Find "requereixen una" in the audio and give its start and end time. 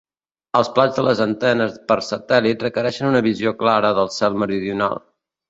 2.67-3.23